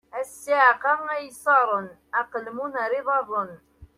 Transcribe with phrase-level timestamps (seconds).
[0.19, 1.87] A ssiεqa ay iṣaṛen:
[2.19, 3.51] aqelmun ar iḍaṛṛen!